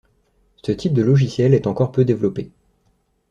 [0.63, 2.49] Ce type de logiciel est encore peu développé.